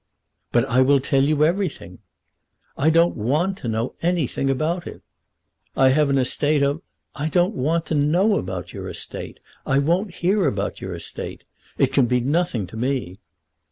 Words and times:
"But 0.51 0.65
I 0.65 0.81
will 0.81 0.99
tell 0.99 1.23
you 1.23 1.45
everything." 1.45 1.99
"I 2.75 2.89
don't 2.89 3.15
want 3.15 3.55
to 3.59 3.67
know 3.67 3.93
anything 4.01 4.49
about 4.49 4.87
it." 4.87 5.03
"I 5.77 5.89
have 5.89 6.09
an 6.09 6.17
estate 6.17 6.63
of" 6.63 6.81
"I 7.15 7.29
don't 7.29 7.53
want 7.53 7.85
to 7.85 7.93
know 7.93 8.39
about 8.39 8.73
your 8.73 8.89
estate. 8.89 9.39
I 9.63 9.77
won't 9.77 10.15
hear 10.15 10.47
about 10.47 10.81
your 10.81 10.95
estate. 10.95 11.43
It 11.77 11.93
can 11.93 12.07
be 12.07 12.19
nothing 12.19 12.65
to 12.65 12.75
me." 12.77 13.19